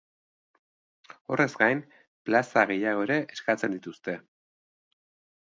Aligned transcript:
Horrez 1.35 1.53
gain, 1.63 1.83
plaza 2.31 2.65
gehiago 2.73 3.05
ere 3.09 3.19
eskatzen 3.37 3.79
dituzte. 3.79 4.19